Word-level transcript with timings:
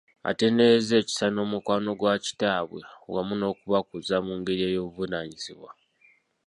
Atenderezza 0.29 0.93
ekisa 1.01 1.25
n'omukwano 1.31 1.89
gwa 1.99 2.15
kitaabwe 2.25 2.79
wamu 3.13 3.33
n'okubakuza 3.37 4.15
mu 4.25 4.33
ngeri 4.39 4.61
ey'obuvunaanyizibwa. 4.69 5.69